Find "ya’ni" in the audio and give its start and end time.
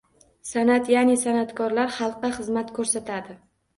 0.93-1.17